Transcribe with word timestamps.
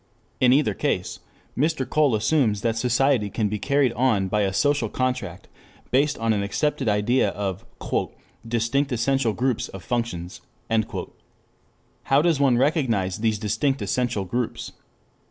In 0.39 0.51
either 0.51 0.73
case, 0.73 1.19
Mr. 1.55 1.87
Cole 1.87 2.15
assumes 2.15 2.61
that 2.61 2.75
society 2.75 3.29
can 3.29 3.49
be 3.49 3.59
carried 3.59 3.93
on 3.93 4.29
by 4.29 4.41
a 4.41 4.51
social 4.51 4.89
contract 4.89 5.47
based 5.91 6.17
on 6.17 6.33
an 6.33 6.41
accepted 6.41 6.89
idea 6.89 7.29
of 7.29 7.63
"distinct 8.43 8.91
essential 8.91 9.33
groups 9.33 9.67
of 9.67 9.83
functions." 9.83 10.41
How 12.05 12.23
does 12.23 12.39
one 12.39 12.57
recognize 12.57 13.19
these 13.19 13.37
distinct 13.37 13.79
essential 13.83 14.25
groups? 14.25 14.71